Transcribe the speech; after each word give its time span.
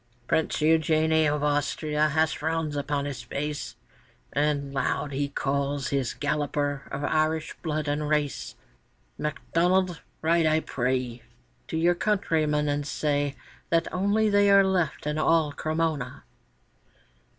Prince 0.25 0.55
Eugène 0.61 1.31
of 1.31 1.43
Austria 1.43 2.09
has 2.09 2.33
frowns 2.33 2.75
upon 2.75 3.05
his 3.05 3.21
face, 3.21 3.75
And 4.33 4.73
loud 4.73 5.11
he 5.11 5.29
calls 5.29 5.89
his 5.89 6.15
Galloper 6.15 6.87
of 6.91 7.03
Irish 7.03 7.55
blood 7.61 7.87
and 7.87 8.09
race: 8.09 8.55
'MacDonnell, 9.19 9.99
ride, 10.23 10.47
I 10.47 10.61
pray, 10.61 11.21
To 11.67 11.77
your 11.77 11.93
countrymen, 11.93 12.67
and 12.67 12.87
say 12.87 13.35
That 13.69 13.93
only 13.93 14.27
they 14.27 14.49
are 14.49 14.65
left 14.65 15.05
in 15.05 15.19
all 15.19 15.51
Cremona! 15.51 16.23